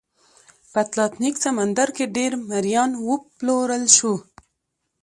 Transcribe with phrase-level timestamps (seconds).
[0.71, 4.17] په اتلانتیک سمندر کې ډېر مریان وپلورل شول.